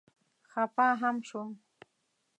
[0.51, 1.49] خفه هم شوم.